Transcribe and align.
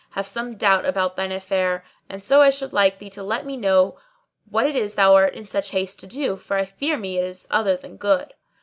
have 0.17 0.25
some 0.25 0.55
doubt 0.55 0.83
about 0.83 1.15
thine 1.15 1.31
affair; 1.31 1.83
and 2.09 2.23
so 2.23 2.41
I 2.41 2.49
should 2.49 2.73
like 2.73 2.97
thee 2.97 3.11
to 3.11 3.21
let 3.21 3.45
me 3.45 3.55
know 3.55 3.99
what 4.49 4.65
it 4.65 4.75
is 4.75 4.95
thou 4.95 5.13
art 5.13 5.35
in 5.35 5.45
such 5.45 5.69
haste 5.69 5.99
to 5.99 6.07
do, 6.07 6.37
for 6.37 6.57
I 6.57 6.65
fear 6.65 6.97
me 6.97 7.19
it 7.19 7.23
is 7.25 7.47
other 7.51 7.77
than 7.77 7.97
good." 7.97 8.33